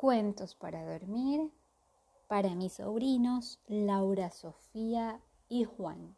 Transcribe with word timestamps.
Cuentos 0.00 0.54
para 0.54 0.82
dormir 0.82 1.50
para 2.26 2.54
mis 2.54 2.72
sobrinos 2.72 3.60
Laura, 3.66 4.30
Sofía 4.30 5.20
y 5.46 5.64
Juan. 5.64 6.16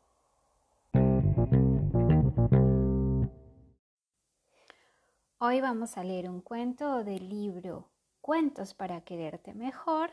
Hoy 5.38 5.60
vamos 5.60 5.96
a 5.96 6.05
leer 6.05 6.30
un 6.30 6.42
cuento 6.42 7.02
del 7.02 7.29
libro 7.29 7.88
Cuentos 8.20 8.73
para 8.73 9.00
quererte 9.00 9.52
mejor 9.52 10.10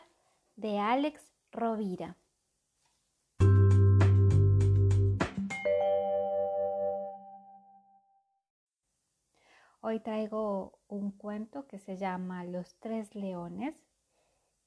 de 0.56 0.80
Alex 0.80 1.30
Rovira. 1.52 2.16
Hoy 9.90 9.98
traigo 9.98 10.78
un 10.86 11.10
cuento 11.10 11.66
que 11.66 11.80
se 11.80 11.96
llama 11.96 12.44
Los 12.44 12.76
tres 12.78 13.12
leones, 13.16 13.74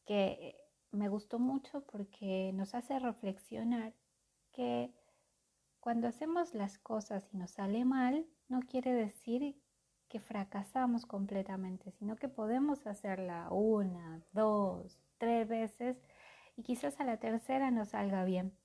que 0.05 0.57
me 0.91 1.07
gustó 1.07 1.39
mucho 1.39 1.79
porque 1.85 2.51
nos 2.53 2.75
hace 2.75 2.99
reflexionar 2.99 3.93
que 4.51 4.93
cuando 5.79 6.09
hacemos 6.09 6.53
las 6.53 6.77
cosas 6.77 7.25
y 7.31 7.37
nos 7.37 7.51
sale 7.51 7.85
mal, 7.85 8.27
no 8.49 8.59
quiere 8.63 8.91
decir 8.91 9.55
que 10.09 10.19
fracasamos 10.19 11.05
completamente, 11.05 11.91
sino 11.91 12.17
que 12.17 12.27
podemos 12.27 12.85
hacerla 12.85 13.47
una, 13.49 14.21
dos, 14.33 14.99
tres 15.19 15.47
veces 15.47 16.03
y 16.57 16.63
quizás 16.63 16.99
a 16.99 17.05
la 17.05 17.15
tercera 17.15 17.71
nos 17.71 17.91
salga 17.91 18.25
bien. 18.25 18.57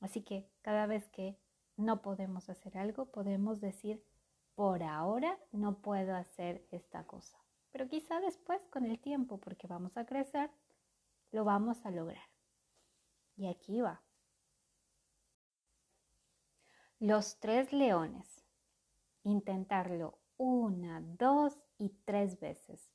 Así 0.00 0.22
que 0.22 0.50
cada 0.62 0.86
vez 0.86 1.08
que 1.08 1.38
no 1.76 2.02
podemos 2.02 2.50
hacer 2.50 2.78
algo, 2.78 3.12
podemos 3.12 3.60
decir 3.60 4.04
por 4.60 4.82
ahora 4.82 5.38
no 5.52 5.78
puedo 5.78 6.14
hacer 6.14 6.68
esta 6.70 7.06
cosa. 7.06 7.38
Pero 7.72 7.88
quizá 7.88 8.20
después 8.20 8.62
con 8.68 8.84
el 8.84 9.00
tiempo, 9.00 9.38
porque 9.38 9.66
vamos 9.66 9.96
a 9.96 10.04
crecer, 10.04 10.50
lo 11.32 11.44
vamos 11.44 11.86
a 11.86 11.90
lograr. 11.90 12.28
Y 13.38 13.46
aquí 13.48 13.80
va. 13.80 14.02
Los 16.98 17.40
tres 17.40 17.72
leones. 17.72 18.44
Intentarlo 19.22 20.18
una, 20.36 21.00
dos 21.00 21.58
y 21.78 21.94
tres 22.04 22.38
veces. 22.38 22.92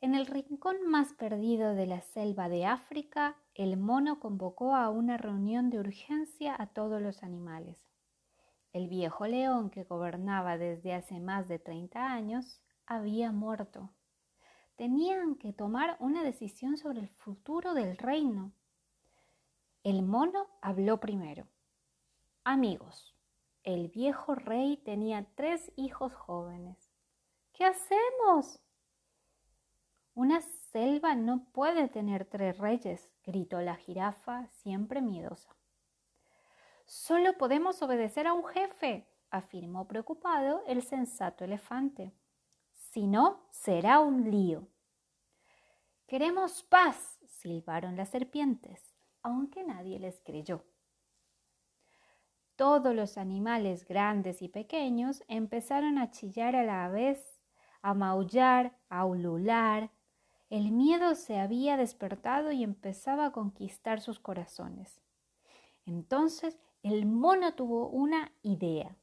En 0.00 0.14
el 0.14 0.24
rincón 0.24 0.76
más 0.86 1.12
perdido 1.12 1.74
de 1.74 1.84
la 1.84 2.00
selva 2.00 2.48
de 2.48 2.64
África, 2.64 3.36
el 3.52 3.76
mono 3.76 4.18
convocó 4.18 4.76
a 4.76 4.88
una 4.88 5.18
reunión 5.18 5.68
de 5.68 5.78
urgencia 5.78 6.56
a 6.58 6.68
todos 6.68 7.02
los 7.02 7.22
animales. 7.22 7.91
El 8.72 8.88
viejo 8.88 9.26
león 9.26 9.68
que 9.68 9.84
gobernaba 9.84 10.56
desde 10.56 10.94
hace 10.94 11.20
más 11.20 11.46
de 11.46 11.58
30 11.58 12.10
años 12.10 12.62
había 12.86 13.30
muerto. 13.30 13.90
Tenían 14.76 15.34
que 15.34 15.52
tomar 15.52 15.96
una 16.00 16.22
decisión 16.22 16.78
sobre 16.78 17.00
el 17.00 17.08
futuro 17.08 17.74
del 17.74 17.98
reino. 17.98 18.52
El 19.82 20.02
mono 20.02 20.46
habló 20.62 21.00
primero. 21.00 21.46
Amigos, 22.44 23.14
el 23.62 23.88
viejo 23.88 24.34
rey 24.34 24.78
tenía 24.78 25.26
tres 25.34 25.70
hijos 25.76 26.14
jóvenes. 26.14 26.90
¿Qué 27.52 27.66
hacemos? 27.66 28.58
Una 30.14 30.40
selva 30.40 31.14
no 31.14 31.44
puede 31.52 31.88
tener 31.88 32.24
tres 32.24 32.58
reyes, 32.58 33.10
gritó 33.22 33.60
la 33.60 33.76
jirafa, 33.76 34.46
siempre 34.48 35.02
miedosa. 35.02 35.54
Solo 36.94 37.38
podemos 37.38 37.80
obedecer 37.80 38.26
a 38.26 38.34
un 38.34 38.44
jefe, 38.44 39.08
afirmó 39.30 39.88
preocupado 39.88 40.62
el 40.66 40.82
sensato 40.82 41.42
elefante. 41.42 42.12
Si 42.74 43.06
no, 43.06 43.46
será 43.50 43.98
un 44.00 44.30
lío. 44.30 44.68
Queremos 46.06 46.62
paz, 46.64 47.18
silbaron 47.24 47.96
las 47.96 48.10
serpientes, 48.10 48.94
aunque 49.22 49.64
nadie 49.64 49.98
les 49.98 50.20
creyó. 50.20 50.66
Todos 52.56 52.94
los 52.94 53.16
animales 53.16 53.86
grandes 53.86 54.42
y 54.42 54.48
pequeños 54.48 55.24
empezaron 55.28 55.96
a 55.96 56.10
chillar 56.10 56.54
a 56.54 56.62
la 56.62 56.90
vez, 56.90 57.40
a 57.80 57.94
maullar, 57.94 58.76
a 58.90 59.06
ulular. 59.06 59.90
El 60.50 60.72
miedo 60.72 61.14
se 61.14 61.38
había 61.38 61.78
despertado 61.78 62.52
y 62.52 62.62
empezaba 62.62 63.24
a 63.24 63.32
conquistar 63.32 64.02
sus 64.02 64.20
corazones. 64.20 65.00
Entonces 65.86 66.58
el 66.82 67.06
mono 67.06 67.54
tuvo 67.54 67.88
una 67.88 68.32
idea. 68.42 68.96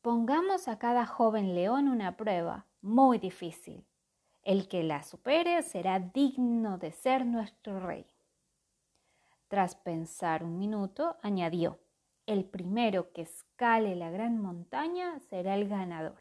Pongamos 0.00 0.68
a 0.68 0.78
cada 0.78 1.04
joven 1.04 1.54
león 1.54 1.88
una 1.88 2.16
prueba 2.16 2.66
muy 2.80 3.18
difícil. 3.18 3.84
El 4.42 4.68
que 4.68 4.82
la 4.82 5.02
supere 5.02 5.60
será 5.62 6.00
digno 6.00 6.78
de 6.78 6.92
ser 6.92 7.26
nuestro 7.26 7.78
rey. 7.78 8.06
Tras 9.48 9.74
pensar 9.74 10.44
un 10.44 10.58
minuto, 10.58 11.18
añadió, 11.20 11.78
el 12.24 12.46
primero 12.46 13.12
que 13.12 13.22
escale 13.22 13.96
la 13.96 14.10
gran 14.10 14.40
montaña 14.40 15.18
será 15.18 15.56
el 15.56 15.68
ganador. 15.68 16.20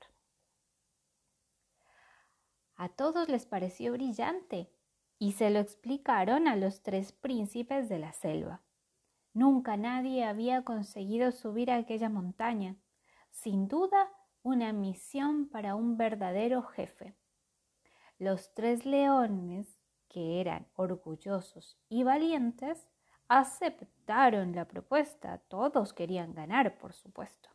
A 2.76 2.90
todos 2.90 3.30
les 3.30 3.46
pareció 3.46 3.94
brillante 3.94 4.70
y 5.18 5.34
se 5.34 5.50
lo 5.50 5.60
explicaron 5.60 6.50
a 6.50 6.58
los 6.58 6.82
tres 6.82 7.14
príncipes 7.14 7.88
de 7.88 8.00
la 8.00 8.12
selva. 8.12 8.62
Nunca 9.34 9.78
nadie 9.78 10.26
había 10.26 10.64
conseguido 10.64 11.32
subir 11.32 11.72
a 11.72 11.78
aquella 11.78 12.10
montaña. 12.10 12.76
Sin 13.30 13.68
duda, 13.68 14.10
una 14.42 14.74
misión 14.74 15.50
para 15.50 15.76
un 15.76 15.98
verdadero 15.98 16.64
jefe. 16.64 17.16
Los 18.18 18.54
tres 18.54 18.86
leones, 18.86 19.80
que 20.08 20.42
eran 20.42 20.68
orgullosos 20.76 21.78
y 21.90 22.04
valientes, 22.04 22.88
aceptaron 23.28 24.56
la 24.56 24.68
propuesta. 24.68 25.38
Todos 25.48 25.94
querían 25.94 26.34
ganar, 26.34 26.78
por 26.80 26.94
supuesto. 26.94 27.50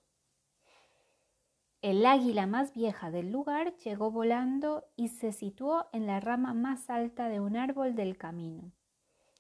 El 1.83 2.06
águila 2.06 2.47
más 2.47 2.73
vieja 2.73 3.11
del 3.11 3.31
lugar 3.31 3.77
llegó 3.79 4.11
volando 4.11 4.87
y 4.97 5.09
se 5.09 5.33
situó 5.33 5.89
en 5.93 6.06
la 6.06 6.21
rama 6.21 6.55
más 6.55 6.89
alta 6.89 7.29
de 7.29 7.41
un 7.41 7.56
árbol 7.56 7.95
del 7.95 8.17
camino, 8.17 8.73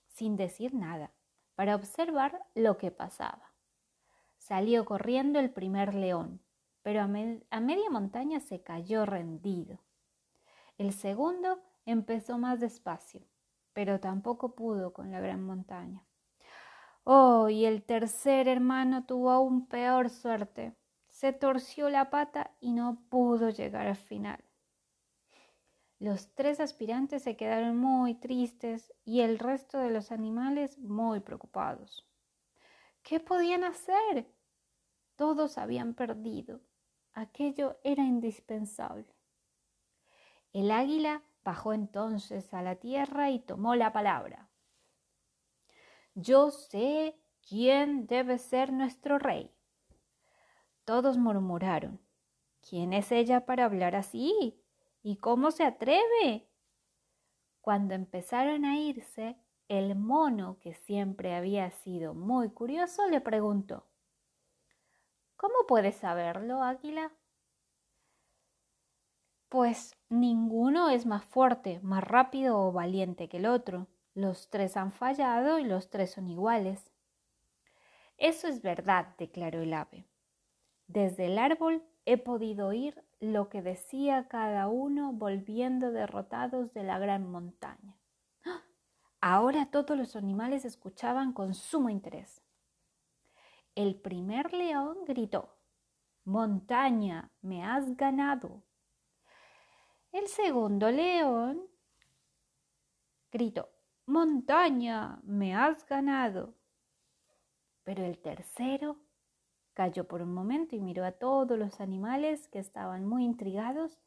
sin 0.08 0.36
decir 0.36 0.74
nada 0.74 1.12
para 1.54 1.74
observar 1.74 2.44
lo 2.54 2.76
que 2.78 2.90
pasaba. 2.90 3.52
Salió 4.38 4.84
corriendo 4.84 5.38
el 5.38 5.50
primer 5.50 5.94
león, 5.94 6.40
pero 6.82 7.00
a, 7.00 7.06
media 7.06 7.90
montaña 7.90 8.40
se 8.40 8.62
cayó 8.62 9.06
rendido. 9.06 9.78
El 10.76 10.92
segundo 10.92 11.60
empezó 11.86 12.36
más 12.36 12.60
despacio, 12.60 13.22
pero 13.72 14.00
tampoco 14.00 14.54
pudo 14.54 14.92
con 14.92 15.10
la 15.10 15.20
gran 15.20 15.42
montaña. 15.42 16.04
Oh, 17.04 17.48
y 17.48 17.64
el 17.64 17.82
tercer 17.82 18.48
hermano 18.48 19.04
tuvo 19.04 19.30
aún 19.30 19.66
peor 19.66 20.10
suerte. 20.10 20.74
Se 21.08 21.32
torció 21.32 21.88
la 21.88 22.10
pata 22.10 22.50
y 22.60 22.72
no 22.72 22.98
pudo 23.08 23.50
llegar 23.50 23.86
al 23.86 23.96
final. 23.96 24.44
Los 26.04 26.34
tres 26.34 26.60
aspirantes 26.60 27.22
se 27.22 27.34
quedaron 27.34 27.78
muy 27.78 28.14
tristes 28.14 28.92
y 29.06 29.22
el 29.22 29.38
resto 29.38 29.78
de 29.78 29.88
los 29.88 30.12
animales 30.12 30.78
muy 30.78 31.20
preocupados. 31.20 32.06
¿Qué 33.02 33.20
podían 33.20 33.64
hacer? 33.64 34.30
Todos 35.16 35.56
habían 35.56 35.94
perdido. 35.94 36.60
Aquello 37.14 37.78
era 37.84 38.04
indispensable. 38.04 39.16
El 40.52 40.72
águila 40.72 41.22
bajó 41.42 41.72
entonces 41.72 42.52
a 42.52 42.60
la 42.60 42.76
tierra 42.76 43.30
y 43.30 43.38
tomó 43.38 43.74
la 43.74 43.94
palabra. 43.94 44.50
Yo 46.14 46.50
sé 46.50 47.18
quién 47.48 48.06
debe 48.06 48.36
ser 48.36 48.74
nuestro 48.74 49.18
rey. 49.18 49.50
Todos 50.84 51.16
murmuraron. 51.16 51.98
¿Quién 52.60 52.92
es 52.92 53.10
ella 53.10 53.46
para 53.46 53.64
hablar 53.64 53.96
así? 53.96 54.60
¿Y 55.06 55.16
cómo 55.16 55.50
se 55.50 55.64
atreve? 55.64 56.48
Cuando 57.60 57.92
empezaron 57.92 58.64
a 58.64 58.78
irse, 58.78 59.36
el 59.68 59.96
mono, 59.96 60.58
que 60.60 60.72
siempre 60.72 61.34
había 61.34 61.70
sido 61.70 62.14
muy 62.14 62.48
curioso, 62.48 63.06
le 63.10 63.20
preguntó, 63.20 63.84
¿Cómo 65.36 65.66
puedes 65.68 65.96
saberlo, 65.96 66.62
águila? 66.62 67.12
Pues 69.50 69.94
ninguno 70.08 70.88
es 70.88 71.04
más 71.04 71.22
fuerte, 71.22 71.80
más 71.82 72.02
rápido 72.02 72.58
o 72.58 72.72
valiente 72.72 73.28
que 73.28 73.36
el 73.36 73.44
otro. 73.44 73.88
Los 74.14 74.48
tres 74.48 74.74
han 74.78 74.90
fallado 74.90 75.58
y 75.58 75.64
los 75.64 75.90
tres 75.90 76.12
son 76.12 76.28
iguales. 76.28 76.90
Eso 78.16 78.48
es 78.48 78.62
verdad, 78.62 79.08
declaró 79.18 79.60
el 79.60 79.74
ave. 79.74 80.06
Desde 80.86 81.26
el 81.26 81.38
árbol 81.38 81.82
he 82.06 82.16
podido 82.16 82.68
oír 82.68 83.04
lo 83.32 83.48
que 83.48 83.62
decía 83.62 84.28
cada 84.28 84.68
uno 84.68 85.12
volviendo 85.12 85.90
derrotados 85.92 86.72
de 86.74 86.82
la 86.82 86.98
gran 86.98 87.30
montaña. 87.30 87.96
Ahora 89.20 89.66
todos 89.66 89.96
los 89.96 90.16
animales 90.16 90.64
escuchaban 90.64 91.32
con 91.32 91.54
sumo 91.54 91.88
interés. 91.88 92.42
El 93.74 93.96
primer 93.96 94.52
león 94.52 94.98
gritó, 95.06 95.56
Montaña, 96.24 97.30
me 97.40 97.64
has 97.64 97.96
ganado. 97.96 98.62
El 100.12 100.28
segundo 100.28 100.90
león 100.90 101.62
gritó, 103.32 103.70
Montaña, 104.06 105.20
me 105.24 105.54
has 105.54 105.86
ganado. 105.86 106.54
Pero 107.82 108.04
el 108.04 108.18
tercero 108.18 109.03
cayó 109.74 110.08
por 110.08 110.22
un 110.22 110.32
momento 110.32 110.76
y 110.76 110.80
miró 110.80 111.04
a 111.04 111.12
todos 111.12 111.58
los 111.58 111.80
animales 111.80 112.48
que 112.48 112.58
estaban 112.58 113.04
muy 113.04 113.24
intrigados. 113.24 114.00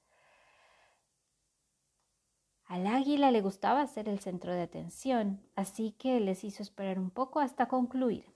Al 2.66 2.88
águila 2.88 3.32
le 3.32 3.42
gustaba 3.42 3.86
ser 3.88 4.10
el 4.10 4.20
centro 4.20 4.54
de 4.54 4.62
atención, 4.62 5.42
así 5.56 5.92
que 5.94 6.20
les 6.20 6.44
hizo 6.44 6.64
esperar 6.64 7.00
un 7.00 7.12
poco 7.12 7.40
hasta 7.40 7.68
concluir. 7.68 8.34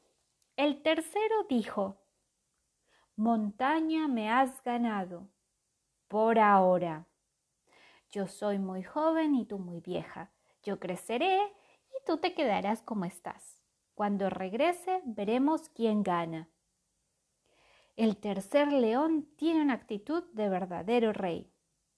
El 0.55 0.81
tercero 0.81 1.43
dijo, 1.49 1.97
Montaña 3.15 4.07
me 4.07 4.29
has 4.29 4.63
ganado, 4.63 5.27
por 6.07 6.39
ahora. 6.39 7.07
Yo 8.09 8.27
soy 8.27 8.59
muy 8.59 8.83
joven 8.83 9.35
y 9.35 9.45
tú 9.45 9.59
muy 9.59 9.79
vieja. 9.79 10.31
Yo 10.63 10.79
creceré 10.79 11.39
y 11.89 12.05
tú 12.05 12.17
te 12.17 12.33
quedarás 12.33 12.81
como 12.81 13.05
estás. 13.05 13.61
Cuando 13.95 14.29
regrese 14.29 15.01
veremos 15.05 15.69
quién 15.69 16.03
gana. 16.03 16.49
El 17.95 18.17
tercer 18.17 18.71
león 18.71 19.29
tiene 19.35 19.61
una 19.61 19.73
actitud 19.73 20.23
de 20.33 20.49
verdadero 20.49 21.13
rey. 21.13 21.51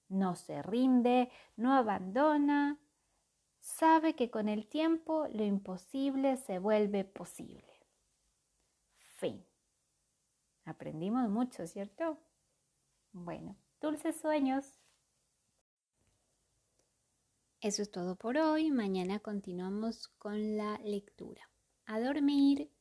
No 0.09 0.35
se 0.35 0.61
rinde, 0.61 1.31
no 1.55 1.73
abandona, 1.73 2.79
sabe 3.59 4.15
que 4.15 4.29
con 4.29 4.49
el 4.49 4.67
tiempo 4.67 5.27
lo 5.31 5.43
imposible 5.43 6.37
se 6.37 6.59
vuelve 6.59 7.05
posible. 7.05 7.79
Fin. 8.97 9.45
Aprendimos 10.65 11.29
mucho, 11.29 11.65
¿cierto? 11.67 12.17
Bueno, 13.11 13.55
dulces 13.79 14.19
sueños. 14.19 14.79
Eso 17.61 17.81
es 17.81 17.91
todo 17.91 18.17
por 18.17 18.37
hoy. 18.37 18.71
Mañana 18.71 19.19
continuamos 19.19 20.09
con 20.17 20.57
la 20.57 20.77
lectura. 20.79 21.49
A 21.85 21.99
dormir. 21.99 22.72